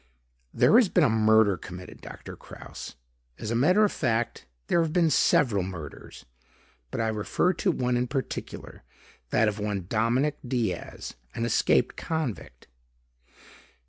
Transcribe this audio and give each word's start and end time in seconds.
"There 0.51 0.77
has 0.77 0.89
been 0.89 1.03
a 1.03 1.09
murder 1.09 1.57
committed, 1.57 2.01
Doctor 2.01 2.35
Kraus. 2.35 2.95
As 3.37 3.51
a 3.51 3.55
matter 3.55 3.85
of 3.85 3.91
fact, 3.91 4.47
there 4.65 4.81
have 4.81 4.91
been 4.91 5.11
several 5.11 5.61
murders, 5.61 6.25
but 6.89 6.99
I 6.99 7.07
refer 7.09 7.53
to 7.53 7.69
one 7.71 7.95
in 7.95 8.07
particular; 8.07 8.81
that 9.29 9.47
of 9.47 9.59
one 9.59 9.85
Dominic 9.87 10.39
Diaz, 10.43 11.13
an 11.35 11.45
escaped 11.45 11.97
convict. 11.97 12.67